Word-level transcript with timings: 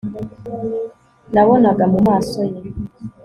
nabonaga 1.33 1.83
mu 1.93 1.99
maso 2.07 2.39
ye 2.51 2.61